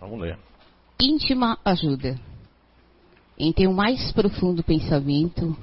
[0.00, 0.38] Vamos ler.
[1.00, 2.18] Íntima ajuda.
[3.38, 5.56] Em teu mais profundo pensamento,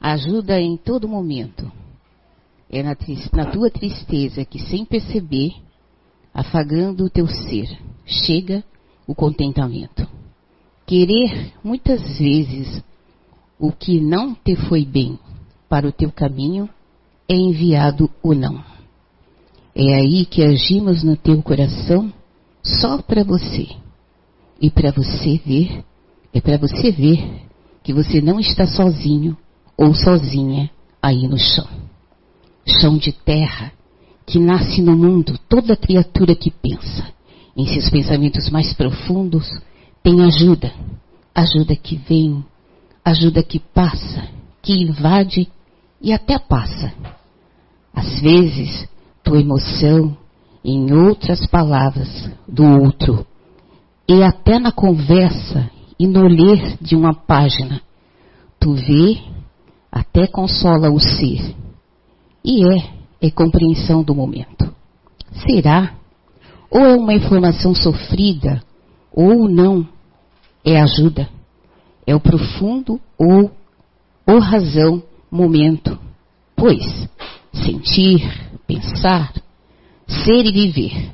[0.00, 1.70] ajuda em todo momento.
[2.70, 2.96] É na,
[3.34, 5.52] na tua tristeza que, sem perceber,
[6.32, 8.64] afagando o teu ser, chega
[9.06, 10.08] o contentamento.
[10.86, 12.82] Querer muitas vezes
[13.58, 15.18] o que não te foi bem
[15.68, 16.68] para o teu caminho
[17.28, 18.62] é enviado o não.
[19.74, 22.12] É aí que agimos no teu coração
[22.62, 23.68] só para você.
[24.60, 25.84] E para você ver,
[26.32, 27.42] é para você ver
[27.82, 29.36] que você não está sozinho
[29.76, 30.70] ou sozinha
[31.02, 31.66] aí no chão.
[32.80, 33.72] Chão de terra
[34.24, 37.12] que nasce no mundo toda criatura que pensa
[37.56, 39.50] em seus pensamentos mais profundos
[40.02, 40.72] tem ajuda,
[41.34, 42.44] ajuda que vem,
[43.04, 44.28] ajuda que passa,
[44.62, 45.48] que invade
[46.00, 46.92] e até passa.
[47.94, 48.88] Às vezes,
[49.22, 50.16] tua emoção,
[50.64, 53.26] em outras palavras, do outro,
[54.08, 57.80] e até na conversa e no ler de uma página,
[58.58, 59.20] tu vê,
[59.90, 61.54] até consola o ser.
[62.44, 62.90] E é,
[63.20, 64.74] é compreensão do momento.
[65.46, 65.94] Será?
[66.70, 68.62] Ou é uma informação sofrida,
[69.12, 69.86] ou não,
[70.64, 71.28] é ajuda.
[72.06, 73.50] É o profundo ou,
[74.26, 75.98] ou razão, momento.
[76.56, 77.08] Pois,
[77.52, 78.28] sentir,
[78.66, 79.32] pensar,
[80.06, 81.12] ser e viver,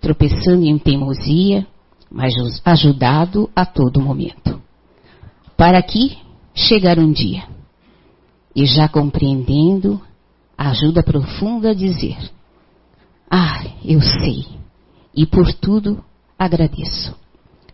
[0.00, 1.66] tropeçando em teimosia,
[2.10, 4.60] mas ajudado a todo momento.
[5.56, 6.18] Para aqui
[6.54, 7.44] chegar um dia,
[8.54, 10.00] e já compreendendo,
[10.56, 12.18] ajuda profunda a dizer:
[13.30, 14.44] Ah, eu sei,
[15.14, 16.04] e por tudo
[16.38, 17.14] agradeço.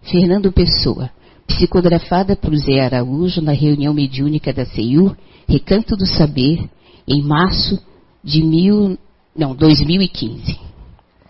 [0.02, 1.10] Fernando Pessoa,
[1.46, 5.16] psicografada por Zé Araújo na reunião mediúnica da CEU,
[5.48, 6.68] Recanto do Saber,
[7.06, 7.82] em março
[8.22, 8.98] de mil,
[9.38, 10.60] não, 2015.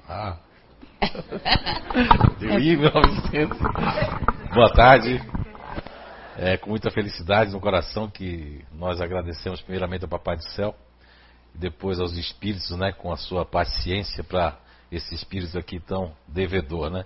[0.09, 0.39] Ah.
[2.41, 3.59] de 1900.
[4.55, 5.20] Boa tarde.
[6.39, 10.75] É com muita felicidade no coração que nós agradecemos primeiramente ao Papai do Céu
[11.55, 14.56] e depois aos espíritos, né, com a sua paciência para
[14.91, 17.05] esse espírito aqui tão devedor, né?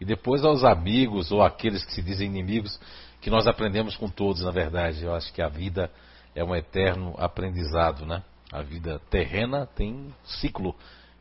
[0.00, 2.78] E depois aos amigos ou aqueles que se dizem inimigos,
[3.20, 5.02] que nós aprendemos com todos, na verdade.
[5.02, 5.90] Eu acho que a vida
[6.36, 8.22] é um eterno aprendizado, né?
[8.52, 10.74] A vida terrena tem ciclo,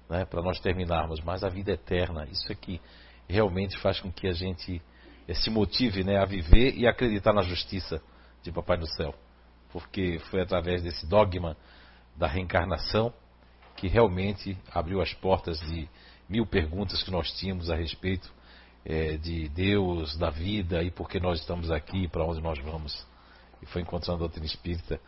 [0.09, 2.79] né, para nós terminarmos, mas a vida eterna, isso é que
[3.27, 4.81] realmente faz com que a gente
[5.27, 8.01] eh, se motive, né, a viver e acreditar na justiça
[8.43, 9.13] de Papai do Céu,
[9.71, 11.57] porque foi através desse dogma
[12.15, 13.11] da reencarnação
[13.75, 15.89] que realmente abriu as portas de
[16.29, 18.31] mil perguntas que nós tínhamos a respeito
[18.85, 23.05] é, de Deus, da vida e por que nós estamos aqui, para onde nós vamos.
[23.61, 24.99] E foi encontrando a doutrina espírita.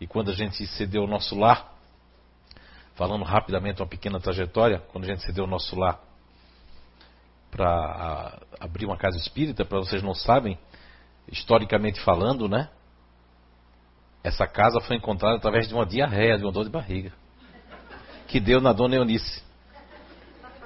[0.00, 1.74] E quando a gente cedeu o nosso lar,
[2.94, 6.00] falando rapidamente uma pequena trajetória, quando a gente cedeu o nosso lar
[7.50, 10.58] para abrir uma casa espírita, para vocês não sabem,
[11.30, 12.68] historicamente falando, né?
[14.22, 17.12] Essa casa foi encontrada através de uma diarreia, de uma dor de barriga,
[18.28, 19.42] que deu na dona Eunice.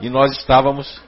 [0.00, 1.02] E nós estávamos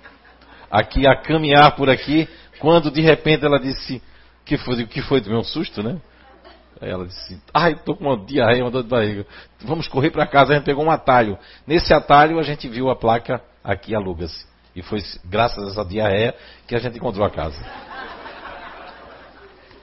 [0.71, 4.03] aqui a caminhar por aqui, quando de repente ela disse,
[4.45, 6.01] que foi, que foi, tomei um susto, né?
[6.81, 9.27] Ela disse, ai, estou com uma diarreia, uma dor de barriga.
[9.65, 11.39] Vamos correr para casa, a gente pegou um atalho.
[11.67, 14.47] Nesse atalho a gente viu a placa aqui aluga-se.
[14.75, 16.35] E foi graças a essa diarreia
[16.67, 17.65] que a gente encontrou a casa.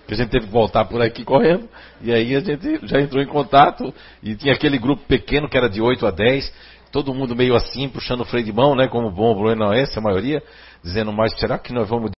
[0.07, 1.67] A gente teve que voltar por aqui correndo.
[1.99, 3.91] E aí a gente já entrou em contato.
[4.21, 6.53] E tinha aquele grupo pequeno que era de 8 a 10.
[6.91, 8.87] Todo mundo meio assim, puxando o freio de mão, né?
[8.87, 10.43] Como bom Bruno é, a maioria.
[10.83, 12.11] Dizendo, mas será que nós vamos